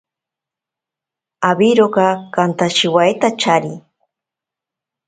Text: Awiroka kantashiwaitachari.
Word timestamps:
Awiroka 1.49 2.05
kantashiwaitachari. 2.33 3.73